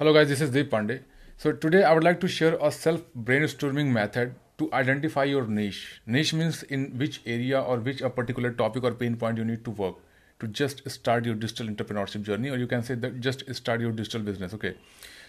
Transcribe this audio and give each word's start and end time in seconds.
Hello 0.00 0.12
guys, 0.12 0.28
this 0.28 0.40
is 0.40 0.52
Deep 0.52 0.70
Pandey. 0.70 1.00
So 1.38 1.50
today 1.50 1.82
I 1.82 1.92
would 1.92 2.04
like 2.04 2.20
to 2.20 2.28
share 2.28 2.56
a 2.62 2.70
self 2.70 3.00
brainstorming 3.20 3.86
method 3.86 4.36
to 4.58 4.72
identify 4.72 5.24
your 5.24 5.44
niche. 5.48 6.00
Niche 6.06 6.34
means 6.34 6.62
in 6.62 6.96
which 6.98 7.20
area 7.26 7.60
or 7.60 7.78
which 7.78 8.00
a 8.00 8.08
particular 8.08 8.52
topic 8.52 8.84
or 8.84 8.92
pain 8.92 9.16
point 9.16 9.38
you 9.38 9.44
need 9.44 9.64
to 9.64 9.72
work 9.72 9.96
to 10.38 10.46
just 10.46 10.88
start 10.88 11.24
your 11.24 11.34
digital 11.34 11.66
entrepreneurship 11.66 12.22
journey 12.22 12.48
or 12.48 12.58
you 12.58 12.68
can 12.68 12.84
say 12.84 12.94
that 12.94 13.18
just 13.18 13.42
start 13.52 13.80
your 13.80 13.90
digital 13.90 14.20
business. 14.20 14.54
Okay. 14.54 14.76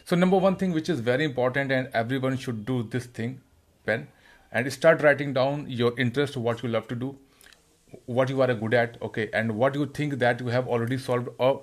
So 0.05 0.15
number 0.15 0.37
one 0.37 0.55
thing 0.55 0.71
which 0.71 0.87
is 0.87 0.99
very 0.99 1.23
important 1.23 1.71
and 1.71 1.89
everyone 1.95 2.37
should 2.37 2.63
do 2.67 2.83
this 2.83 3.07
thing, 3.07 3.41
pen 3.87 4.07
and 4.51 4.71
start 4.71 5.01
writing 5.01 5.33
down 5.33 5.65
your 5.67 5.99
interest, 5.99 6.37
what 6.37 6.61
you 6.61 6.69
love 6.69 6.87
to 6.89 6.95
do, 6.95 7.17
what 8.05 8.29
you 8.29 8.39
are 8.43 8.53
good 8.53 8.75
at, 8.75 9.01
okay, 9.01 9.31
and 9.33 9.55
what 9.55 9.73
you 9.73 9.87
think 9.87 10.19
that 10.19 10.39
you 10.39 10.47
have 10.49 10.67
already 10.67 10.99
solved 10.99 11.29
a 11.39 11.55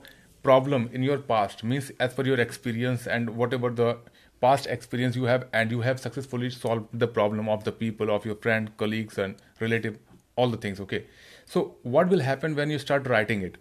problem 0.46 0.88
in 0.92 1.02
your 1.02 1.18
past 1.18 1.64
means 1.70 1.90
as 1.98 2.14
per 2.14 2.24
your 2.30 2.40
experience 2.40 3.06
and 3.06 3.30
whatever 3.42 3.70
the 3.78 3.96
past 4.40 4.66
experience 4.74 5.16
you 5.16 5.24
have 5.24 5.46
and 5.60 5.70
you 5.76 5.80
have 5.86 6.00
successfully 6.00 6.50
solved 6.56 6.98
the 7.04 7.08
problem 7.16 7.48
of 7.54 7.64
the 7.68 7.72
people 7.72 8.10
of 8.16 8.26
your 8.30 8.36
friend 8.46 8.76
colleagues 8.82 9.18
and 9.18 9.42
relative 9.60 9.98
all 10.36 10.50
the 10.50 10.60
things 10.66 10.80
okay? 10.80 11.06
So 11.46 11.76
what 11.82 12.08
will 12.08 12.20
happen 12.20 12.54
when 12.54 12.70
you 12.70 12.78
start 12.78 13.08
writing 13.08 13.42
it? 13.42 13.56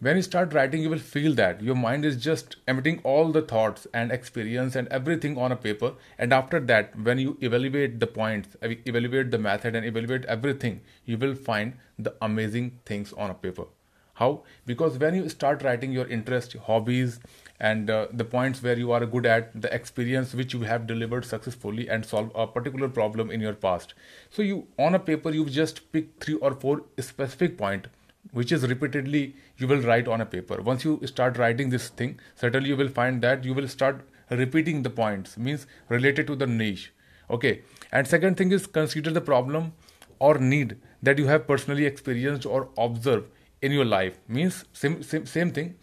When 0.00 0.16
you 0.16 0.22
start 0.22 0.52
writing 0.52 0.82
you 0.82 0.90
will 0.90 1.04
feel 1.12 1.34
that 1.36 1.62
your 1.62 1.74
mind 1.74 2.04
is 2.04 2.18
just 2.24 2.56
emitting 2.68 3.00
all 3.02 3.32
the 3.32 3.42
thoughts 3.52 3.86
and 3.94 4.12
experience 4.12 4.76
and 4.76 4.88
everything 4.88 5.38
on 5.38 5.52
a 5.52 5.56
paper 5.56 5.92
and 6.18 6.34
after 6.40 6.60
that 6.72 6.98
when 7.08 7.18
you 7.18 7.38
evaluate 7.40 7.98
the 8.00 8.10
points 8.18 8.60
evaluate 8.62 9.30
the 9.30 9.42
method 9.48 9.74
and 9.74 9.86
evaluate 9.86 10.26
everything 10.36 10.80
you 11.06 11.16
will 11.16 11.34
find 11.34 11.74
the 11.98 12.14
amazing 12.30 12.70
things 12.84 13.14
on 13.14 13.30
a 13.30 13.40
paper 13.46 13.68
how? 14.16 14.44
Because 14.64 14.98
when 14.98 15.14
you 15.14 15.28
start 15.28 15.62
writing 15.62 15.92
your 15.92 16.06
interest 16.08 16.56
hobbies 16.66 17.20
and 17.60 17.90
uh, 17.90 18.06
the 18.10 18.24
points 18.24 18.62
where 18.62 18.78
you 18.78 18.92
are 18.92 19.04
good 19.04 19.26
at 19.26 19.60
the 19.60 19.72
experience 19.74 20.32
which 20.32 20.54
you 20.54 20.62
have 20.62 20.86
delivered 20.86 21.26
successfully 21.26 21.86
and 21.90 22.06
solve 22.06 22.30
a 22.34 22.46
particular 22.46 22.88
problem 22.88 23.30
in 23.30 23.42
your 23.42 23.52
past. 23.52 23.92
So 24.30 24.40
you 24.40 24.68
on 24.78 24.94
a 24.94 24.98
paper 24.98 25.30
you 25.30 25.44
just 25.44 25.92
pick 25.92 26.08
three 26.18 26.36
or 26.36 26.54
four 26.54 26.84
specific 26.98 27.58
point 27.58 27.88
which 28.32 28.52
is 28.52 28.66
repeatedly 28.66 29.36
you 29.58 29.68
will 29.68 29.82
write 29.82 30.08
on 30.08 30.22
a 30.22 30.26
paper. 30.26 30.62
Once 30.62 30.82
you 30.82 30.98
start 31.04 31.36
writing 31.36 31.68
this 31.68 31.90
thing 31.90 32.18
certainly 32.36 32.70
you 32.70 32.76
will 32.76 32.88
find 32.88 33.20
that 33.20 33.44
you 33.44 33.52
will 33.52 33.68
start 33.68 34.00
repeating 34.30 34.82
the 34.82 34.96
points 35.04 35.36
means 35.36 35.66
related 35.90 36.26
to 36.26 36.34
the 36.34 36.46
niche. 36.46 36.90
Okay. 37.28 37.60
And 37.92 38.08
second 38.08 38.38
thing 38.38 38.50
is 38.50 38.66
consider 38.66 39.10
the 39.10 39.20
problem 39.20 39.74
or 40.18 40.38
need 40.38 40.78
that 41.02 41.18
you 41.18 41.26
have 41.26 41.46
personally 41.46 41.84
experienced 41.84 42.46
or 42.46 42.70
observed 42.78 43.26
in 43.61 43.71
your 43.71 43.85
life 43.85 44.19
means 44.27 44.65
same 44.73 45.01
same 45.03 45.25
same 45.25 45.51
thing 45.51 45.73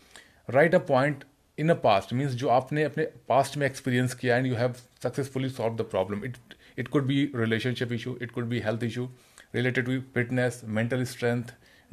write 0.56 0.75
a 0.75 0.81
point 0.81 1.25
in 1.56 1.72
the 1.72 1.77
past 1.86 2.12
means 2.12 2.34
जो 2.42 2.48
आपने 2.48 2.84
अपने 2.84 3.06
past 3.31 3.56
में 3.56 3.69
experience 3.69 4.14
किया 4.22 4.39
and 4.39 4.50
you 4.50 4.58
have 4.62 4.83
successfully 5.06 5.48
solved 5.58 5.78
the 5.83 5.89
problem 5.94 6.25
it 6.31 6.39
it 6.77 6.91
could 6.97 7.06
be 7.06 7.19
relationship 7.44 7.92
issue 7.98 8.17
it 8.27 8.33
could 8.33 8.48
be 8.48 8.61
health 8.69 8.83
issue 8.91 9.08
related 9.53 9.91
to 9.91 10.00
fitness 10.19 10.62
mental 10.78 11.05
strength 11.12 11.53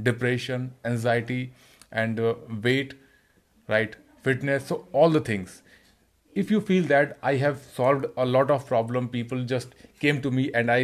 depression 0.10 0.74
anxiety 0.86 1.54
and 1.92 2.20
uh, 2.20 2.34
weight 2.68 2.94
right 3.68 3.96
fitness 4.24 4.68
so 4.68 4.88
all 4.92 5.10
the 5.10 5.24
things 5.32 5.62
if 6.44 6.52
you 6.52 6.62
feel 6.70 6.84
that 6.94 7.18
i 7.32 7.36
have 7.46 7.66
solved 7.80 8.06
a 8.18 8.26
lot 8.26 8.52
of 8.52 8.68
problem 8.72 9.10
people 9.18 9.44
just 9.56 9.76
came 10.00 10.22
to 10.22 10.32
me 10.40 10.52
and 10.54 10.72
i 10.78 10.80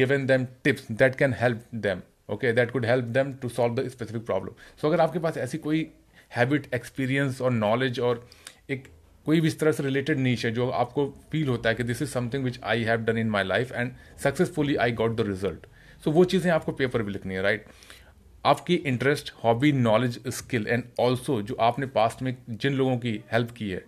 given 0.00 0.26
them 0.26 0.48
tips 0.64 0.86
that 1.02 1.18
can 1.22 1.32
help 1.32 1.58
them 1.72 2.02
okay 2.31 2.51
that 2.53 2.71
could 2.71 2.85
help 2.85 3.05
them 3.17 3.33
to 3.41 3.49
solve 3.49 3.75
the 3.75 3.87
specific 3.89 4.25
problem 4.25 4.53
so 4.81 4.87
अगर 4.87 5.01
आपके 5.01 5.19
पास 5.19 5.37
ऐसी 5.39 5.57
कोई 5.59 5.89
habit 6.31 6.73
experience 6.75 7.41
और 7.41 7.51
knowledge 7.53 7.99
और 7.99 8.27
एक 8.69 8.87
कोई 9.25 9.41
भी 9.41 9.47
इस 9.47 9.59
तरह 9.59 9.71
से 9.71 9.83
रिलेटेड 9.83 10.19
नीच 10.19 10.45
है 10.45 10.51
जो 10.51 10.69
आपको 10.75 11.05
फील 11.31 11.47
होता 11.47 11.69
है 11.69 11.75
कि 11.75 11.83
this 11.83 12.01
is 12.01 12.09
something 12.09 12.43
which 12.43 12.59
I 12.65 12.83
have 12.83 13.01
done 13.03 13.17
in 13.17 13.29
my 13.29 13.43
life 13.43 13.71
and 13.71 13.91
successfully 14.23 14.75
I 14.77 14.91
got 15.01 15.15
the 15.15 15.27
result 15.27 15.65
so 16.03 16.11
वो 16.11 16.23
चीज़ें 16.25 16.51
आपको 16.51 16.71
पेपर 16.73 17.03
भी 17.03 17.11
लिखनी 17.11 17.33
है 17.33 17.41
राइट 17.41 17.65
right? 17.65 17.99
आपकी 18.45 18.75
interest 18.85 19.31
hobby 19.43 19.71
knowledge 19.71 20.19
skill 20.29 20.67
and 20.67 20.83
also 20.99 21.41
जो 21.41 21.55
आपने 21.61 21.85
पास्ट 21.87 22.21
में 22.21 22.35
जिन 22.51 22.73
लोगों 22.73 22.97
की 22.97 23.19
हेल्प 23.31 23.51
की 23.51 23.69
है 23.69 23.83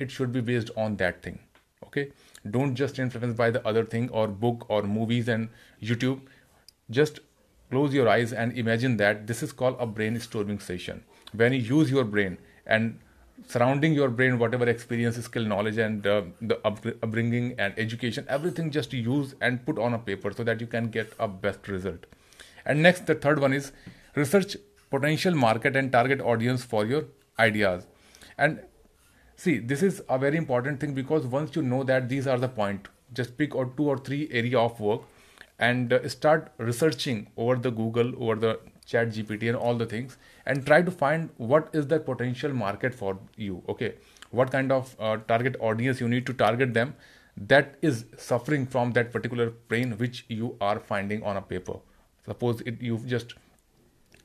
it 0.00 0.10
should 0.10 0.28
be 0.28 0.40
based 0.42 0.70
on 0.78 0.96
that 0.96 1.20
thing 1.26 1.36
okay 1.82 2.06
don't 2.46 2.74
just 2.76 2.98
influence 3.00 3.36
by 3.36 3.52
the 3.52 3.62
other 3.66 3.84
thing 3.92 4.10
और 4.12 4.30
बुक 4.40 4.70
और 4.70 4.86
movies 4.88 5.30
and 5.30 5.48
YouTube 5.82 6.26
just 6.90 7.20
close 7.72 7.94
your 7.94 8.08
eyes 8.14 8.32
and 8.32 8.58
imagine 8.64 8.96
that 8.98 9.26
this 9.26 9.42
is 9.42 9.52
called 9.60 9.76
a 9.80 9.86
brainstorming 9.98 10.60
session 10.60 11.02
when 11.42 11.52
you 11.52 11.60
use 11.76 11.90
your 11.90 12.04
brain 12.04 12.38
and 12.66 12.98
surrounding 13.52 13.94
your 13.94 14.08
brain 14.08 14.38
whatever 14.38 14.68
experience 14.72 15.16
skill 15.28 15.44
knowledge 15.44 15.78
and 15.78 16.06
uh, 16.06 16.22
the 16.40 16.58
upbringing 16.64 17.54
and 17.58 17.74
education 17.76 18.26
everything 18.28 18.70
just 18.70 18.92
use 18.92 19.34
and 19.40 19.64
put 19.66 19.78
on 19.78 19.94
a 19.94 19.98
paper 19.98 20.32
so 20.32 20.44
that 20.44 20.60
you 20.60 20.66
can 20.66 20.90
get 20.90 21.12
a 21.18 21.28
best 21.28 21.68
result. 21.68 22.06
And 22.64 22.82
next 22.82 23.06
the 23.06 23.14
third 23.14 23.40
one 23.40 23.52
is 23.52 23.72
research 24.14 24.56
potential 24.90 25.34
market 25.34 25.74
and 25.76 25.90
target 25.90 26.20
audience 26.20 26.62
for 26.62 26.84
your 26.84 27.04
ideas. 27.38 27.86
And 28.38 28.60
see 29.36 29.58
this 29.58 29.82
is 29.82 30.02
a 30.08 30.18
very 30.18 30.36
important 30.36 30.80
thing 30.80 30.94
because 30.94 31.26
once 31.26 31.56
you 31.56 31.62
know 31.62 31.82
that 31.84 32.08
these 32.08 32.26
are 32.26 32.38
the 32.38 32.48
point 32.48 32.88
just 33.12 33.36
pick 33.36 33.54
or 33.54 33.66
two 33.76 33.88
or 33.88 33.98
three 33.98 34.28
area 34.30 34.58
of 34.58 34.78
work 34.80 35.02
and 35.68 35.92
uh, 35.92 36.08
start 36.08 36.52
researching 36.58 37.26
over 37.36 37.56
the 37.56 37.70
Google, 37.70 38.12
over 38.22 38.36
the 38.44 38.58
chat 38.84 39.10
GPT 39.10 39.48
and 39.48 39.56
all 39.56 39.76
the 39.82 39.86
things 39.86 40.16
and 40.46 40.66
try 40.66 40.82
to 40.82 40.90
find 40.90 41.30
what 41.36 41.68
is 41.72 41.86
the 41.86 42.00
potential 42.00 42.52
market 42.52 42.94
for 42.94 43.18
you. 43.36 43.62
Okay. 43.68 43.94
What 44.30 44.50
kind 44.50 44.72
of 44.72 44.96
uh, 44.98 45.18
target 45.28 45.56
audience 45.60 46.00
you 46.00 46.08
need 46.08 46.26
to 46.26 46.32
target 46.32 46.74
them 46.74 46.94
that 47.36 47.76
is 47.82 48.04
suffering 48.16 48.66
from 48.66 48.92
that 48.92 49.12
particular 49.12 49.50
pain 49.74 49.92
which 49.98 50.24
you 50.28 50.56
are 50.60 50.80
finding 50.80 51.22
on 51.22 51.36
a 51.36 51.42
paper. 51.42 51.78
Suppose 52.26 52.60
it, 52.62 52.80
you've 52.80 53.06
just 53.06 53.34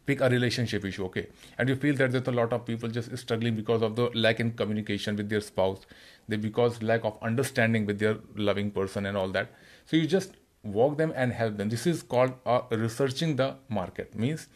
pick 0.07 0.21
a 0.21 0.29
relationship 0.29 0.85
issue 0.85 1.03
okay 1.05 1.27
and 1.57 1.67
you 1.67 1.75
feel 1.75 1.95
that 2.01 2.13
there's 2.13 2.27
a 2.27 2.31
lot 2.31 2.53
of 2.57 2.65
people 2.65 2.89
just 2.97 3.15
struggling 3.17 3.55
because 3.55 3.81
of 3.87 3.97
the 3.97 4.09
lack 4.25 4.39
in 4.39 4.51
communication 4.61 5.17
with 5.17 5.27
their 5.33 5.41
spouse 5.41 5.81
they 6.29 6.37
because 6.37 6.81
lack 6.81 7.03
of 7.09 7.17
understanding 7.21 7.85
with 7.85 7.99
their 7.99 8.17
loving 8.35 8.71
person 8.77 9.05
and 9.05 9.17
all 9.17 9.27
that 9.27 9.51
so 9.85 9.97
you 9.97 10.07
just 10.13 10.37
walk 10.63 10.97
them 10.97 11.13
and 11.15 11.31
help 11.31 11.57
them. 11.57 11.69
This 11.69 11.87
is 11.87 12.03
called 12.03 12.33
uh, 12.45 12.61
researching 12.71 13.35
the 13.35 13.55
market. 13.69 14.15
Means 14.15 14.47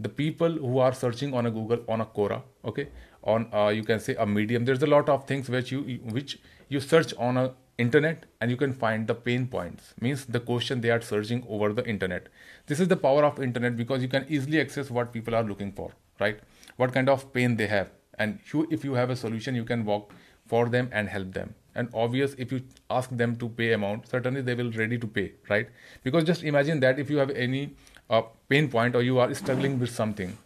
the 0.00 0.08
people 0.08 0.50
who 0.50 0.78
are 0.78 0.92
searching 0.92 1.34
on 1.34 1.46
a 1.46 1.50
Google, 1.50 1.84
on 1.88 2.00
a 2.00 2.06
Quora, 2.06 2.42
okay, 2.64 2.88
on 3.22 3.48
uh, 3.52 3.68
you 3.68 3.84
can 3.84 4.00
say 4.00 4.14
a 4.16 4.26
Medium. 4.26 4.64
There's 4.64 4.82
a 4.82 4.86
lot 4.86 5.08
of 5.08 5.26
things 5.26 5.48
which 5.48 5.72
you 5.72 5.82
which 6.18 6.38
you 6.68 6.80
search 6.80 7.14
on 7.18 7.36
a 7.36 7.54
internet 7.78 8.26
and 8.40 8.50
you 8.50 8.56
can 8.56 8.72
find 8.72 9.06
the 9.06 9.14
pain 9.14 9.46
points 9.46 9.94
means 10.00 10.24
the 10.26 10.40
question 10.40 10.80
they 10.80 10.90
are 10.90 11.00
searching 11.00 11.44
over 11.48 11.72
the 11.72 11.86
internet 11.88 12.26
this 12.66 12.80
is 12.80 12.88
the 12.88 12.96
power 12.96 13.24
of 13.24 13.40
internet 13.40 13.76
because 13.76 14.02
you 14.02 14.08
can 14.08 14.26
easily 14.28 14.60
access 14.60 14.90
what 14.90 15.12
people 15.12 15.34
are 15.34 15.44
looking 15.44 15.70
for 15.70 15.92
right 16.18 16.40
what 16.76 16.92
kind 16.92 17.08
of 17.08 17.32
pain 17.32 17.56
they 17.56 17.68
have 17.68 17.92
and 18.18 18.40
if 18.70 18.84
you 18.84 18.94
have 18.94 19.10
a 19.10 19.16
solution 19.16 19.54
you 19.54 19.64
can 19.64 19.84
walk 19.84 20.12
for 20.44 20.68
them 20.68 20.88
and 20.92 21.08
help 21.08 21.32
them 21.32 21.54
and 21.78 21.94
obvious 22.04 22.34
if 22.44 22.52
you 22.52 22.60
ask 22.98 23.14
them 23.22 23.36
to 23.42 23.48
pay 23.60 23.72
amount 23.76 24.08
certainly 24.14 24.42
they 24.48 24.54
will 24.60 24.72
ready 24.72 24.98
to 24.98 25.06
pay 25.06 25.32
right? 25.48 25.68
Because 26.02 26.24
just 26.24 26.42
imagine 26.42 26.80
that 26.80 26.98
if 26.98 27.10
you 27.10 27.18
have 27.18 27.30
any 27.30 27.70
uh, 28.10 28.22
pain 28.48 28.68
point 28.68 28.96
or 28.96 29.02
you 29.02 29.18
are 29.18 29.32
struggling 29.34 29.78
with 29.78 29.90
something 29.90 30.36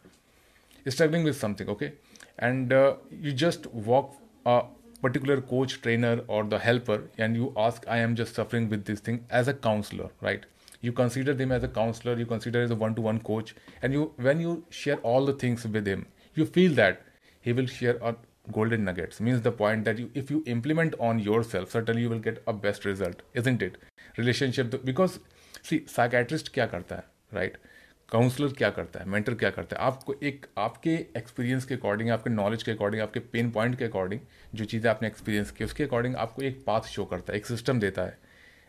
struggling 0.88 1.24
with 1.24 1.36
something 1.36 1.68
okay? 1.68 1.92
And 2.38 2.72
uh, 2.72 2.96
you 3.10 3.32
just 3.32 3.66
walk 3.66 4.16
a 4.46 4.64
particular 5.00 5.40
coach 5.40 5.80
trainer 5.82 6.20
or 6.28 6.44
the 6.44 6.58
helper 6.58 7.02
and 7.18 7.36
you 7.36 7.52
ask 7.56 7.86
i 7.88 7.98
am 7.98 8.14
just 8.20 8.36
suffering 8.36 8.68
with 8.72 8.84
this 8.90 9.00
thing 9.00 9.24
as 9.30 9.48
a 9.48 9.54
counselor 9.54 10.10
right? 10.20 10.46
You 10.80 10.92
consider 10.92 11.32
them 11.34 11.52
as 11.52 11.64
a 11.64 11.68
counselor 11.68 12.18
you 12.18 12.26
consider 12.26 12.62
as 12.62 12.70
a 12.70 12.76
one-to-one 12.76 13.20
coach 13.30 13.54
and 13.82 13.92
you 13.92 14.12
when 14.28 14.40
you 14.40 14.64
share 14.70 14.98
all 14.98 15.26
the 15.30 15.32
things 15.44 15.66
with 15.66 15.86
him 15.86 16.06
you 16.34 16.46
feel 16.58 16.72
that 16.74 17.02
he 17.40 17.52
will 17.52 17.66
share 17.66 17.96
a 18.10 18.14
golden 18.47 18.85
nuggets 18.85 19.19
means 19.19 19.41
the 19.41 19.51
point 19.51 19.85
that 19.85 19.97
you 19.99 20.09
if 20.21 20.29
you 20.31 20.43
implement 20.47 20.93
on 20.99 21.19
yourself 21.19 21.71
certainly 21.71 22.01
you 22.01 22.09
will 22.09 22.25
get 22.27 22.41
a 22.47 22.53
best 22.65 22.85
result 22.85 23.23
isn't 23.33 23.65
it 23.67 23.77
relationship 24.17 24.77
because 24.91 25.19
see 25.69 25.79
psychiatrist 25.95 26.53
क्या 26.53 26.65
करता 26.75 26.95
है 26.95 27.39
right 27.39 27.57
counsellor 28.09 28.53
क्या 28.57 28.69
करता 28.69 28.99
है 28.99 29.09
mentor 29.09 29.33
क्या 29.35 29.49
करता 29.49 29.75
है 29.75 29.85
आपको 29.85 30.13
एक 30.23 30.45
आपके 30.57 30.91
एक्सपीरियंस 31.17 31.65
के 31.65 31.75
अकॉर्डिंग 31.75 32.09
आपके 32.11 32.29
नॉलेज 32.29 32.63
के 32.63 32.71
अकॉर्डिंग 32.71 33.01
आपके 33.03 33.19
पेन 33.33 33.49
पॉइंट 33.51 33.77
के 33.77 33.85
अकॉर्डिंग 33.85 34.21
जो 34.55 34.65
चीज़ें 34.65 34.89
आपने 34.91 35.07
एक्सपीरियंस 35.07 35.51
की 35.57 35.65
उसके 35.65 35.83
अकॉर्डिंग 35.83 36.15
आपको 36.25 36.41
एक 36.49 36.63
पाथ 36.67 36.87
शो 36.91 37.05
करता 37.05 37.33
है 37.33 37.39
एक 37.39 37.45
सिस्टम 37.45 37.79
देता 37.79 38.05
है 38.05 38.17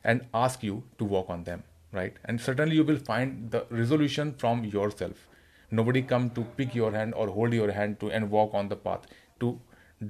and 0.05 0.23
ask 0.45 0.65
you 0.65 0.83
to 0.99 1.07
walk 1.07 1.31
on 1.31 1.43
them 1.43 1.63
right 1.93 2.17
and 2.25 2.41
certainly 2.41 2.77
you 2.77 2.85
will 2.85 2.99
find 2.99 3.51
the 3.51 3.61
resolution 3.71 4.33
from 4.41 4.65
yourself 4.65 5.27
nobody 5.73 6.03
come 6.03 6.29
to 6.31 6.43
pick 6.59 6.75
your 6.75 6.91
hand 6.93 7.15
or 7.15 7.29
hold 7.29 7.53
your 7.53 7.71
hand 7.73 7.99
to 8.01 8.11
and 8.11 8.31
walk 8.31 8.55
on 8.55 8.69
the 8.69 8.77
path 8.77 9.07
to 9.44 9.60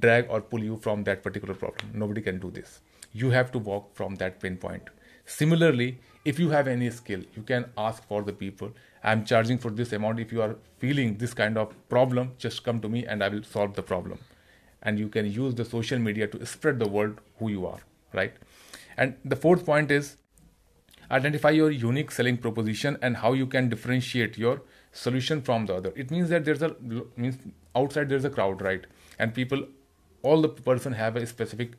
drag 0.05 0.29
or 0.29 0.41
pull 0.41 0.63
you 0.71 0.77
from 0.87 1.03
that 1.09 1.23
particular 1.23 1.53
problem. 1.53 1.91
Nobody 1.93 2.21
can 2.21 2.39
do 2.39 2.51
this. 2.51 2.81
You 3.11 3.29
have 3.31 3.51
to 3.53 3.59
walk 3.59 3.95
from 3.95 4.15
that 4.15 4.39
pain 4.39 4.57
point. 4.57 4.89
Similarly, 5.25 5.99
if 6.25 6.39
you 6.39 6.49
have 6.49 6.67
any 6.67 6.89
skill, 6.89 7.21
you 7.35 7.43
can 7.43 7.65
ask 7.77 8.07
for 8.07 8.23
the 8.23 8.33
people. 8.33 8.71
I'm 9.03 9.25
charging 9.25 9.57
for 9.57 9.71
this 9.71 9.93
amount. 9.93 10.19
If 10.19 10.31
you 10.31 10.41
are 10.41 10.55
feeling 10.79 11.17
this 11.17 11.33
kind 11.33 11.57
of 11.57 11.73
problem, 11.89 12.31
just 12.37 12.63
come 12.63 12.81
to 12.81 12.89
me 12.89 13.05
and 13.05 13.23
I 13.23 13.29
will 13.29 13.43
solve 13.43 13.75
the 13.81 13.83
problem. 13.83 14.19
and 14.81 14.99
you 14.99 15.09
can 15.09 15.25
use 15.25 15.55
the 15.55 15.65
social 15.65 15.99
media 15.99 16.27
to 16.27 16.45
spread 16.45 16.79
the 16.79 16.87
word 16.87 17.19
who 17.39 17.49
you 17.49 17.65
are 17.65 17.79
right 18.13 18.33
and 18.97 19.15
the 19.33 19.35
fourth 19.35 19.65
point 19.65 19.91
is 19.97 20.17
identify 21.11 21.49
your 21.49 21.69
unique 21.71 22.11
selling 22.11 22.37
proposition 22.37 22.97
and 23.01 23.17
how 23.17 23.33
you 23.33 23.47
can 23.55 23.69
differentiate 23.69 24.37
your 24.37 24.61
solution 24.91 25.41
from 25.41 25.65
the 25.65 25.75
other 25.75 25.93
it 25.95 26.11
means 26.11 26.29
that 26.29 26.45
there's 26.45 26.61
a 26.61 26.75
means 27.15 27.37
outside 27.75 28.09
there's 28.09 28.25
a 28.25 28.29
crowd 28.29 28.61
right 28.61 28.85
and 29.18 29.34
people 29.34 29.66
all 30.24 30.42
the 30.42 30.48
person 30.48 30.92
have 30.92 31.16
a 31.16 31.26
specific 31.26 31.76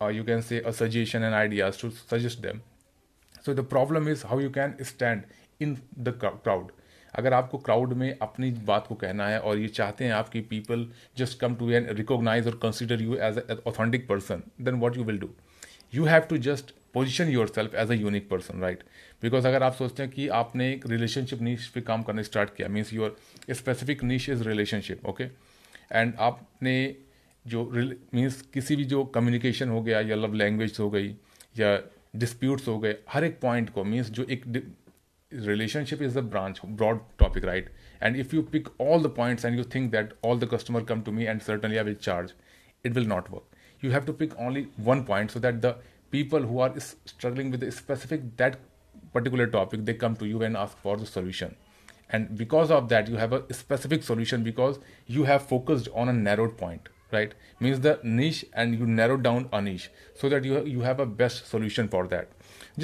uh, 0.00 0.08
you 0.08 0.24
can 0.24 0.42
say 0.42 0.60
a 0.62 0.72
suggestion 0.72 1.22
and 1.22 1.34
ideas 1.34 1.76
to 1.76 1.90
suggest 1.90 2.42
them 2.42 2.62
so 3.42 3.54
the 3.54 3.66
problem 3.74 4.08
is 4.08 4.22
how 4.22 4.38
you 4.38 4.50
can 4.50 4.74
stand 4.84 5.24
in 5.60 5.76
the 6.08 6.16
crowd 6.22 6.72
अगर 7.14 7.32
आपको 7.34 7.58
crowd 7.58 7.92
में 7.92 8.16
अपनी 8.22 8.50
बात 8.68 8.86
को 8.86 8.94
कहना 8.94 9.26
है 9.28 9.38
और 9.40 9.58
ये 9.58 9.68
चाहते 9.68 10.04
हैं 10.04 10.12
आपकी 10.12 10.40
people 10.52 10.86
just 11.18 11.38
come 11.40 11.54
to 11.56 11.70
N 11.70 11.86
recognise 11.96 12.46
और 12.46 12.58
consider 12.62 13.02
you 13.02 13.16
as 13.22 13.38
authentic 13.66 14.08
person 14.08 14.42
then 14.60 14.74
what 14.80 14.96
you 14.96 15.04
will 15.04 15.18
do 15.18 15.28
you 15.94 16.04
have 16.04 16.22
to 16.30 16.36
just 16.48 16.74
position 16.94 17.28
your 17.28 17.48
self 17.48 17.74
as 17.74 17.90
a 17.90 17.94
unique 17.94 18.28
person 18.28 18.60
right 18.62 18.82
because 19.22 19.46
अगर 19.46 19.62
आप 19.62 19.74
सोचते 19.74 20.02
हैं 20.02 20.12
कि 20.12 20.28
आपने 20.40 20.72
एक 20.72 20.86
रिलेशनशिप 20.86 21.42
नीच 21.42 21.66
पे 21.74 21.80
काम 21.80 22.02
करना 22.02 22.22
स्टार्ट 22.22 22.54
किया 22.56 22.68
means 22.68 22.92
your 22.92 23.16
specific 23.50 24.02
niche 24.04 24.28
is 24.30 24.46
relationship 24.48 25.06
okay 25.06 25.28
And 25.91 26.13
आपने 26.19 26.95
जो 27.45 27.63
मीन्स 28.13 28.41
किसी 28.53 28.75
भी 28.75 28.83
जो 28.85 29.03
कम्युनिकेशन 29.05 29.69
हो 29.69 29.81
गया, 29.81 29.99
या 30.01 30.15
लव 30.15 30.33
लैंग्वेज 30.33 30.77
हो 30.79 30.89
गई, 30.89 31.15
या 31.59 31.77
डिस्प्यूट्स 32.15 32.67
हो 32.67 32.77
गए, 32.79 32.95
हर 33.09 33.23
एक 33.23 33.39
पॉइंट 33.41 33.69
को 33.69 33.83
मीन्स 33.83 34.09
जो 34.09 34.23
एक 34.29 34.43
relationship 35.31 36.01
is 36.01 36.19
the 36.19 36.23
branch 36.25 36.59
broad 36.65 36.99
topic 37.19 37.45
right 37.45 37.69
and 38.03 38.15
if 38.15 38.35
you 38.35 38.41
pick 38.51 38.67
all 38.81 39.03
the 39.03 39.13
points 39.17 39.45
and 39.45 39.57
you 39.57 39.63
think 39.75 39.91
that 39.91 40.13
all 40.25 40.39
the 40.39 40.49
customer 40.53 40.83
come 40.83 41.01
to 41.01 41.11
me 41.11 41.25
and 41.25 41.41
certainly 41.41 41.77
I 41.77 41.83
will 41.83 41.95
charge 41.95 42.33
it 42.85 42.91
will 42.93 43.07
not 43.07 43.29
work 43.31 43.85
you 43.85 43.91
have 43.91 44.05
to 44.05 44.13
pick 44.13 44.33
only 44.39 44.65
one 44.79 45.03
point 45.03 45.31
so 45.31 45.39
that 45.39 45.55
the 45.55 45.73
people 46.11 46.43
who 46.43 46.59
are 46.59 46.79
struggling 46.79 47.51
with 47.51 47.69
specific 47.69 48.21
that 48.37 48.55
particular 49.13 49.49
topic 49.49 49.85
they 49.85 49.93
come 49.93 50.15
to 50.15 50.25
you 50.25 50.41
and 50.43 50.57
ask 50.57 50.77
for 50.77 50.99
the 50.99 51.05
solution 51.05 51.55
and 52.10 52.36
because 52.36 52.70
of 52.70 52.88
that 52.88 53.08
you 53.08 53.16
have 53.16 53.32
a 53.32 53.42
specific 53.52 54.02
solution 54.02 54.42
because 54.42 54.78
you 55.06 55.24
have 55.24 55.46
focused 55.52 55.88
on 55.94 56.08
a 56.08 56.12
narrowed 56.12 56.56
point 56.56 56.88
right 57.12 57.34
means 57.60 57.80
the 57.80 57.98
niche 58.02 58.44
and 58.52 58.78
you 58.78 58.86
narrow 58.86 59.16
down 59.16 59.48
a 59.52 59.60
niche 59.60 59.90
so 60.22 60.28
that 60.28 60.44
you 60.44 60.64
you 60.64 60.80
have 60.80 61.00
a 61.00 61.06
best 61.22 61.46
solution 61.50 61.88
for 61.88 62.06
that 62.06 62.28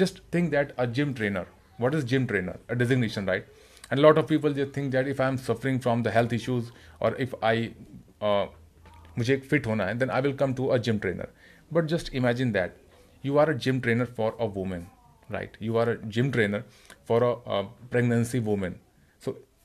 just 0.03 0.21
think 0.31 0.51
that 0.51 0.73
a 0.77 0.87
gym 0.99 1.13
trainer 1.13 1.45
what 1.77 1.99
is 1.99 2.03
gym 2.13 2.27
trainer 2.27 2.57
a 2.69 2.75
designation 2.75 3.25
right 3.25 3.45
and 3.89 3.99
a 3.99 4.03
lot 4.03 4.17
of 4.17 4.27
people 4.27 4.53
just 4.53 4.73
think 4.79 4.91
that 4.91 5.07
if 5.07 5.19
i 5.19 5.27
am 5.27 5.37
suffering 5.37 5.79
from 5.79 6.03
the 6.03 6.11
health 6.17 6.33
issues 6.39 6.71
or 6.99 7.15
if 7.27 7.37
i 7.53 7.55
uh, 8.21 8.47
मुझे 9.17 9.33
एक 9.33 9.43
fit 9.49 9.67
होना 9.67 9.85
है 9.85 9.97
then 9.99 10.09
I 10.09 10.21
will 10.21 10.33
come 10.37 10.53
to 10.53 10.67
a 10.67 10.77
gym 10.87 10.99
trainer 10.99 11.27
but 11.73 11.85
just 11.93 12.13
imagine 12.15 12.51
that 12.51 12.75
you 13.25 13.37
are 13.37 13.49
a 13.49 13.53
gym 13.65 13.79
trainer 13.81 14.05
for 14.17 14.37
a 14.41 14.45
women 14.55 14.85
right 15.31 15.57
you 15.61 15.75
are 15.77 15.89
a 15.89 15.95
gym 16.17 16.31
trainer 16.31 16.63
for 17.07 17.23
a 17.23 17.61
pregnancy 17.91 18.39
women 18.39 18.71
so 18.71 18.84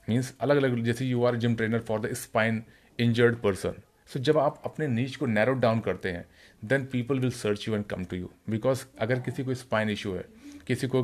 Means 0.08 0.34
अलग 0.40 0.56
अलग 0.56 0.82
जैसे 0.84 1.04
you 1.06 1.24
are 1.24 1.36
gym 1.44 1.54
trainer 1.56 1.80
for 1.88 2.00
the 2.00 2.12
spine 2.22 2.62
injured 2.98 3.36
person 3.42 3.74
so 4.12 4.20
जब 4.28 4.38
आप 4.38 4.62
अपने 4.66 4.86
niche 4.88 5.16
को 5.16 5.26
narrow 5.26 5.52
down 5.64 5.80
करते 5.80 6.10
हैं 6.12 6.24
then 6.72 6.84
people 6.92 7.18
will 7.20 7.30
search 7.30 7.68
you 7.68 7.74
and 7.74 7.84
come 7.90 8.04
to 8.04 8.16
you 8.16 8.30
because 8.50 8.84
अगर 9.00 9.20
किसी 9.28 9.44
को 9.44 9.54
स्पाइन 9.54 9.90
इशू 9.90 10.14
है 10.14 10.24
किसी 10.66 10.86
को 10.94 11.02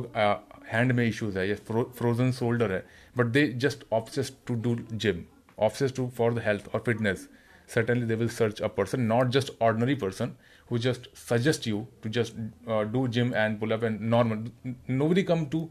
हैंड 0.71 0.91
में 0.91 1.05
इश्यूज़ 1.07 1.39
है 1.39 1.47
या 1.49 1.55
फ्रोजन 1.67 2.31
शोल्डर 2.31 2.71
है 2.71 2.83
but 3.17 3.25
they 3.37 3.47
just 3.65 3.85
opts 3.93 4.33
to 4.47 4.55
do 4.61 4.77
gym 4.93 5.23
opts 5.67 5.95
to 5.95 6.07
for 6.17 6.33
the 6.33 6.43
health 6.45 6.67
और 6.73 6.83
fitness 6.85 7.27
certainly 7.69 8.05
they 8.05 8.15
will 8.15 8.31
search 8.35 8.59
a 8.61 8.69
person 8.69 9.07
not 9.07 9.29
just 9.29 9.51
ordinary 9.59 9.95
person 9.95 10.35
who 10.69 10.79
just 10.85 11.07
suggest 11.23 11.67
you 11.67 11.81
to 12.01 12.09
just 12.09 12.39
uh, 12.67 12.83
do 12.83 13.07
gym 13.07 13.33
and 13.33 13.59
pull 13.59 13.73
up 13.73 13.83
and 13.83 14.01
normal 14.13 14.39
nobody 14.87 15.23
come 15.23 15.45
to 15.49 15.61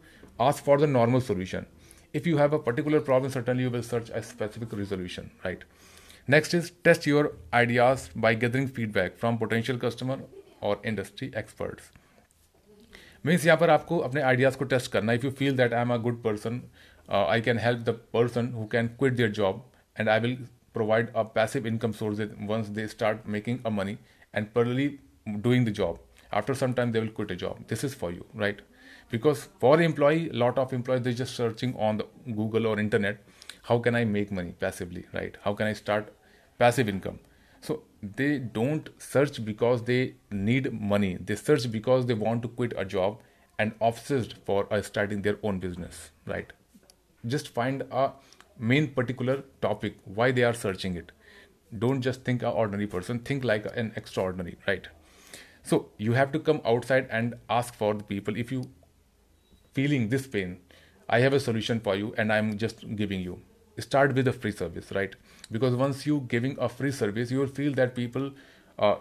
ask 0.41 0.65
for 0.65 0.79
the 0.79 0.87
normal 0.87 1.21
solution. 1.21 1.67
if 2.14 2.28
you 2.28 2.38
have 2.38 2.54
a 2.54 2.60
particular 2.68 3.02
problem 3.10 3.32
certainly 3.32 3.64
you 3.64 3.74
will 3.76 3.88
search 3.90 4.12
a 4.22 4.24
specific 4.30 4.78
resolution 4.82 5.30
right 5.46 5.66
next 6.36 6.54
is 6.54 6.72
test 6.88 7.08
your 7.12 7.24
ideas 7.62 8.10
by 8.26 8.34
gathering 8.46 8.68
feedback 8.78 9.18
from 9.24 9.38
potential 9.38 9.84
customer 9.88 10.18
or 10.62 10.78
industry 10.94 11.32
experts 11.44 11.92
means 13.26 13.46
यहाँ 13.46 13.58
पर 13.58 13.70
आपको 13.70 13.98
अपने 14.06 14.22
ideas 14.22 14.58
को 14.58 14.66
test 14.72 14.92
करना 14.92 15.14
if 15.14 15.26
you 15.26 15.30
feel 15.32 15.56
that 15.58 15.74
I 15.74 15.82
am 15.82 15.94
a 15.94 15.98
good 16.06 16.22
person 16.24 16.62
I 17.10 17.42
can 17.42 17.60
help 17.60 17.80
the 17.90 17.90
person 18.14 18.48
who 18.54 18.66
can 18.72 18.88
quit 19.00 19.14
their 19.14 19.30
job 19.38 19.64
and 20.00 20.10
I 20.10 20.20
will 20.20 20.36
provide 20.74 21.10
a 21.14 21.24
passive 21.24 21.66
income 21.66 21.94
source 21.94 22.20
once 22.52 22.70
they 22.70 22.88
start 22.88 23.28
making 23.28 23.62
a 23.64 23.72
money 23.72 23.98
and 24.34 24.54
parallelly 24.54 25.00
doing 25.42 25.66
the 25.66 25.72
job 25.72 26.00
after 26.32 26.56
some 26.62 26.74
time 26.74 26.92
they 26.92 27.00
will 27.00 27.16
quit 27.20 27.32
a 27.32 27.36
job 27.36 27.60
this 27.68 27.84
is 27.84 27.94
for 27.94 28.12
you 28.12 28.26
right 28.36 28.62
because 29.11 29.49
for 29.61 29.81
employee 29.81 30.29
lot 30.31 30.59
of 30.59 30.73
employees 30.73 31.03
they're 31.03 31.21
just 31.25 31.35
searching 31.35 31.75
on 31.77 31.97
the 31.99 32.07
google 32.41 32.67
or 32.67 32.79
internet 32.79 33.19
how 33.63 33.79
can 33.79 33.95
i 33.95 34.05
make 34.05 34.31
money 34.31 34.55
passively 34.67 35.07
right 35.13 35.37
how 35.43 35.55
can 35.55 35.67
i 35.67 35.73
start 35.73 36.13
passive 36.59 36.89
income 36.89 37.19
so 37.61 37.83
they 38.03 38.39
don't 38.39 38.89
search 38.99 39.45
because 39.45 39.83
they 39.83 40.15
need 40.31 40.73
money. 40.73 41.17
They 41.21 41.37
search 41.37 41.71
because 41.71 42.07
they 42.07 42.15
want 42.15 42.43
to 42.43 42.49
quit 42.49 42.73
a 42.77 42.85
job 42.85 43.21
and 43.59 43.73
obsessed 43.81 44.35
for 44.45 44.73
uh, 44.73 44.83
starting 44.83 45.23
their 45.23 45.39
own 45.43 45.59
business, 45.59 46.11
right? 46.27 46.53
Just 47.27 47.49
find 47.49 47.83
a 47.91 48.13
main 48.59 48.93
particular 48.95 49.43
topic 49.61 49.97
why 50.05 50.31
they 50.31 50.45
are 50.45 50.55
searching 50.55 50.95
it. 50.95 51.11
Don't 51.77 52.01
just 52.01 52.25
think 52.25 52.43
an 52.43 52.49
ordinary 52.49 52.87
person, 52.87 53.19
think 53.19 53.45
like 53.45 53.67
an 53.77 53.93
extraordinary, 53.97 54.57
right? 54.67 54.87
So 55.65 55.91
you 55.99 56.13
have 56.13 56.33
to 56.33 56.39
come 56.39 56.61
outside 56.65 57.09
and 57.11 57.35
ask 57.51 57.75
for 57.75 57.95
the 57.95 58.05
people. 58.05 58.37
If 58.37 58.53
you 58.53 58.71
feeling 59.79 60.09
this 60.09 60.27
pain, 60.27 60.59
I 61.09 61.21
have 61.21 61.33
a 61.33 61.41
solution 61.41 61.81
for 61.81 61.95
you 61.97 62.15
and 62.19 62.33
I'm 62.33 62.57
just 62.59 62.85
giving 62.97 63.21
you. 63.21 63.41
Start 63.79 64.15
with 64.15 64.29
a 64.29 64.33
free 64.33 64.53
service 64.61 64.91
right? 64.93 65.15
Because 65.57 65.77
once 65.83 66.05
you 66.07 66.25
giving 66.29 66.57
a 66.69 66.69
free 66.69 66.91
service 67.01 67.31
you 67.31 67.39
will 67.39 67.55
feel 67.59 67.75
that 67.75 67.95
people 67.95 68.33
uh, 68.79 68.97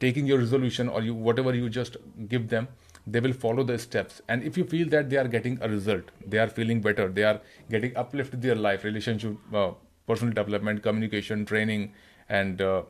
taking 0.00 0.26
your 0.26 0.38
resolution 0.38 0.88
or 0.88 1.02
you 1.02 1.14
whatever 1.14 1.54
you 1.54 1.68
just 1.68 1.98
give 2.28 2.48
them 2.54 2.68
they 3.06 3.20
will 3.20 3.32
follow 3.32 3.62
the 3.64 3.78
steps. 3.78 4.22
And 4.28 4.42
if 4.42 4.56
you 4.56 4.64
feel 4.64 4.88
that 4.94 5.10
they 5.10 5.16
are 5.16 5.28
getting 5.36 5.58
a 5.60 5.68
result 5.68 6.10
they 6.26 6.38
are 6.38 6.48
feeling 6.48 6.80
better 6.88 7.08
they 7.20 7.28
are 7.32 7.40
getting 7.76 7.96
uplifted 8.04 8.42
their 8.48 8.58
life 8.68 8.84
relationship 8.84 9.54
uh, 9.62 9.70
personal 10.06 10.32
development 10.32 10.82
communication 10.82 11.44
training 11.44 11.92
and 12.28 12.62
uh, 12.62 12.82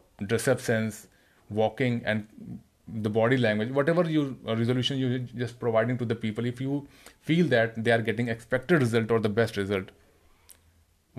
sense 0.71 1.06
walking 1.50 2.03
and 2.05 2.61
the 2.90 3.11
body 3.11 3.37
language 3.37 3.70
whatever 3.70 4.08
you 4.08 4.38
uh, 4.47 4.57
resolution 4.57 4.99
you 4.99 5.18
just 5.18 5.59
providing 5.61 5.99
to 5.99 6.04
the 6.04 6.14
people 6.14 6.47
if 6.47 6.61
you 6.61 6.87
feel 7.21 7.47
that 7.47 7.83
they 7.85 7.90
are 7.90 8.00
getting 8.00 8.28
expected 8.28 8.80
result 8.80 9.11
or 9.11 9.21
the 9.21 9.28
best 9.28 9.57
result 9.57 9.90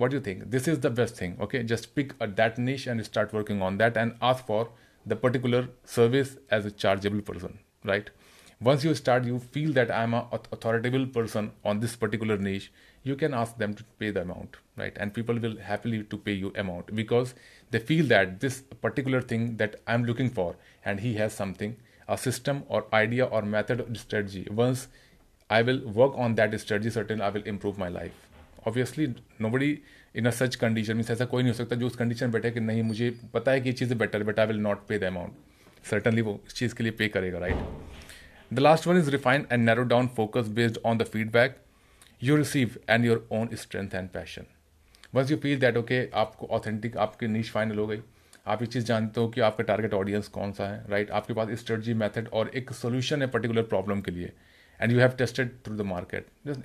what 0.00 0.10
do 0.10 0.16
you 0.16 0.22
think? 0.22 0.50
This 0.50 0.66
is 0.66 0.80
the 0.80 0.90
best 0.90 1.16
thing 1.16 1.36
okay? 1.40 1.62
Just 1.62 1.94
pick 1.94 2.14
a, 2.20 2.26
that 2.26 2.58
niche 2.58 2.86
and 2.86 3.04
start 3.04 3.32
working 3.32 3.60
on 3.62 3.76
that 3.78 3.96
and 3.96 4.14
ask 4.22 4.46
for 4.46 4.70
the 5.06 5.16
particular 5.16 5.68
service 5.84 6.36
as 6.50 6.66
a 6.66 6.70
chargeable 6.70 7.20
person 7.20 7.58
right 7.84 8.10
once 8.61 8.83
you 8.83 8.93
start 8.95 9.25
you 9.25 9.39
feel 9.55 9.71
that 9.73 9.91
i'm 9.91 10.13
a 10.13 10.21
authoritative 10.33 11.07
person 11.13 11.51
on 11.63 11.79
this 11.79 11.95
particular 11.95 12.37
niche 12.37 12.71
you 13.03 13.15
can 13.15 13.33
ask 13.33 13.57
them 13.57 13.73
to 13.73 13.83
pay 13.99 14.11
the 14.11 14.21
amount 14.21 14.57
right 14.77 14.97
and 14.97 15.13
people 15.13 15.41
will 15.45 15.57
happily 15.71 16.03
to 16.03 16.17
pay 16.17 16.33
you 16.33 16.51
amount 16.63 16.93
because 16.95 17.33
they 17.71 17.79
feel 17.79 18.05
that 18.05 18.39
this 18.39 18.61
particular 18.85 19.21
thing 19.21 19.57
that 19.57 19.75
i'm 19.87 20.05
looking 20.05 20.29
for 20.29 20.55
and 20.85 20.99
he 21.01 21.15
has 21.15 21.33
something 21.33 21.75
a 22.07 22.17
system 22.17 22.63
or 22.67 22.85
idea 22.93 23.25
or 23.25 23.41
method 23.41 23.81
or 23.81 23.95
strategy 23.95 24.47
once 24.51 24.87
i 25.49 25.61
will 25.61 25.81
work 26.01 26.17
on 26.17 26.35
that 26.35 26.59
strategy 26.59 26.89
certainly 26.89 27.23
i 27.23 27.29
will 27.29 27.51
improve 27.55 27.77
my 27.77 27.89
life 27.97 28.21
obviously 28.67 29.05
no 29.41 29.49
buddy 29.49 29.67
in 30.17 30.25
a 30.25 30.29
such 30.31 30.55
condition 30.55 30.97
mean 30.97 31.05
ऐसा 31.11 31.25
कोई 31.33 31.43
नहीं 31.43 31.51
हो 31.51 31.57
सकता 31.57 31.75
जो 31.75 31.87
उस 31.87 31.95
condition 31.95 32.25
में 32.25 32.31
बैठे 32.33 32.51
कि 32.51 32.59
नहीं 32.59 32.83
मुझे 32.83 33.09
पता 33.33 33.51
है 33.51 33.61
कि 33.61 33.69
ये 33.69 33.73
चीज़ें 33.73 33.97
better 33.97 34.23
but 34.29 34.39
I 34.39 34.45
will 34.47 34.59
not 34.59 34.87
पे 34.87 34.97
द 34.99 35.03
अमाउंट 35.03 35.85
सर्टनली 35.89 36.21
वो 36.21 36.39
इस 36.47 36.53
चीज़ 36.55 36.75
के 36.75 36.83
लिए 36.83 36.91
पे 36.99 37.07
करेगा 37.15 37.39
right 37.39 37.88
The 38.52 38.58
last 38.58 38.86
one 38.86 38.96
is 38.98 39.10
refine 39.10 39.46
and 39.52 39.64
narrow 39.64 39.82
down 39.82 40.06
focus 40.06 40.48
based 40.48 40.78
on 40.84 40.98
the 40.98 41.02
feedback 41.02 41.56
you 42.22 42.36
receive 42.36 42.78
and 42.90 43.04
your 43.04 43.26
own 43.32 43.48
strength 43.54 43.94
and 43.94 44.08
passion 44.08 44.46
once 45.14 45.30
you 45.30 45.36
feel 45.36 45.60
that 45.60 45.76
okay 45.76 46.08
आपको 46.14 46.46
authentic 46.46 46.96
आपकी 46.96 47.26
niche 47.26 47.50
final 47.50 47.78
हो 47.78 47.86
गई, 47.86 48.00
आप 48.46 48.62
ये 48.62 48.66
चीज़ 48.66 48.84
जानते 48.84 49.20
हो 49.20 49.28
कि 49.28 49.40
आपका 49.40 49.64
टारगेट 49.64 49.94
ऑडियंस 49.94 50.28
कौन 50.28 50.52
सा 50.52 50.66
है 50.66 50.84
राइट 50.88 51.06
right? 51.06 51.16
आपके 51.16 51.34
पास 51.34 51.50
स्ट्रेटजी 51.60 51.94
मेथड 51.94 52.28
और 52.28 52.50
एक 52.54 52.72
सोल्यूशन 52.72 53.22
है 53.22 53.28
पर्टिकुलर 53.28 53.62
प्रॉब्लम 53.62 54.00
के 54.00 54.10
लिए 54.10 54.32
and 54.80 54.92
you 54.92 54.98
have 55.00 55.10
tested 55.18 55.50
through 55.64 55.76
the 55.76 55.86
market 55.86 56.26
just 56.46 56.60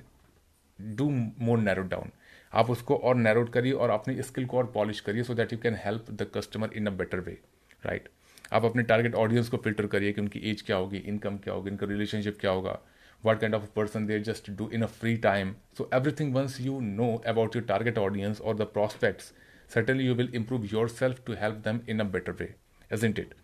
do 0.78 1.08
more 1.10 1.58
narrow 1.58 1.82
down 1.82 2.10
आप 2.52 2.70
उसको 2.70 2.96
और 2.96 3.16
नैरोड 3.16 3.50
करिए 3.50 3.72
और 3.72 3.90
अपनी 3.90 4.22
स्किल 4.22 4.46
को 4.46 4.58
और 4.58 4.70
पॉलिश 4.74 5.00
करिए 5.00 5.22
so 5.22 5.34
that 5.34 5.52
you 5.52 5.58
can 5.58 5.76
help 5.84 6.10
the 6.12 6.30
customer 6.34 6.70
in 6.76 6.86
a 6.86 6.90
better 6.90 7.20
way 7.20 7.38
right 7.82 8.08
आप 8.52 8.64
अपने 8.64 8.82
टारगेट 8.82 9.14
ऑडियंस 9.14 9.48
को 9.48 9.56
फ़िल्टर 9.56 9.86
करिए 9.86 10.12
कि 10.12 10.20
उनकी 10.20 10.38
एज 10.50 10.62
क्या 10.62 10.76
होगी 10.76 10.98
इनकम 10.98 11.36
क्या 11.38 11.54
होगी, 11.54 11.70
इनका 11.70 11.86
रिलेशनशिप 11.86 12.38
क्या 12.40 12.50
होगा 12.50 12.78
what 13.24 13.40
kind 13.40 13.54
of 13.54 13.64
person 13.76 14.06
there 14.06 14.22
just 14.22 14.50
do 14.50 14.68
in 14.74 14.82
a 14.82 14.86
free 14.98 15.16
time 15.16 15.54
so 15.78 15.88
everything 15.94 16.34
once 16.34 16.60
you 16.60 16.78
know 16.80 17.14
about 17.26 17.56
your 17.56 17.64
target 17.64 17.98
audience 17.98 18.40
और 18.40 18.56
the 18.56 18.62
prospects 18.74 19.32
certainly 19.70 20.06
you 20.06 20.14
will 20.14 20.30
improve 20.34 20.64
your 20.72 20.88
self 20.88 21.22
to 21.26 21.34
help 21.40 21.56
them 21.64 21.80
in 21.88 22.00
a 22.00 22.04
better 22.10 22.32
way 22.40 22.54
as 22.90 23.04
into 23.04 23.18
it 23.18 23.34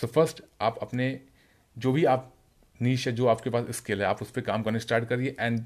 so 0.00 0.06
first 0.06 0.42
आप 0.60 0.78
अपने, 0.82 1.20
जो 1.76 1.92
भी 1.92 2.04
आप 2.04 2.32
नीच 2.80 3.06
है, 3.06 3.12
जो 3.12 3.26
आपके 3.26 3.50
पास 3.50 3.70
स्किल 3.76 4.00
है, 4.00 4.06
आप 4.06 4.22
उस 4.22 4.30
पर 4.30 4.40
काम 4.40 4.62
करने 4.62 4.78
स्टार्ट 4.78 5.08
करिए 5.08 5.36
and 5.40 5.64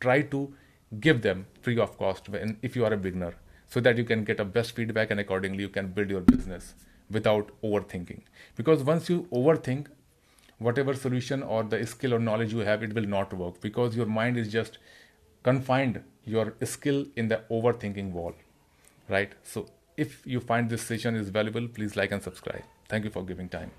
try 0.00 0.22
to 0.24 0.48
give 0.92 1.18
them 1.20 1.44
free 1.64 1.76
of 1.76 1.96
cost 1.98 2.34
if 2.64 2.78
you 2.78 2.84
are 2.84 2.92
a 2.92 2.96
beginner 2.98 3.34
so 3.72 3.80
that 3.80 3.98
you 3.98 4.04
can 4.04 4.24
get 4.24 4.40
a 4.40 4.44
best 4.54 4.74
feedback 4.76 5.10
and 5.12 5.20
accordingly 5.20 5.62
you 5.62 5.68
can 5.68 5.92
build 5.94 6.10
your 6.12 6.22
business 6.22 6.74
without 7.10 7.50
overthinking. 7.62 8.22
Because 8.56 8.82
once 8.82 9.08
you 9.08 9.26
overthink 9.32 9.88
whatever 10.58 10.94
solution 10.94 11.42
or 11.42 11.62
the 11.64 11.84
skill 11.86 12.14
or 12.14 12.18
knowledge 12.18 12.52
you 12.52 12.58
have 12.60 12.82
it 12.82 12.94
will 12.94 13.06
not 13.06 13.32
work. 13.32 13.60
Because 13.60 13.96
your 13.96 14.06
mind 14.06 14.36
is 14.36 14.48
just 14.48 14.78
confined 15.42 16.02
your 16.24 16.54
skill 16.64 17.06
in 17.16 17.28
the 17.28 17.42
overthinking 17.50 18.12
wall. 18.12 18.34
Right? 19.08 19.32
So 19.42 19.66
if 19.96 20.26
you 20.26 20.40
find 20.40 20.70
this 20.70 20.82
session 20.82 21.16
is 21.16 21.28
valuable 21.28 21.68
please 21.68 21.96
like 21.96 22.12
and 22.12 22.22
subscribe. 22.22 22.64
Thank 22.88 23.04
you 23.04 23.10
for 23.10 23.24
giving 23.24 23.48
time 23.48 23.70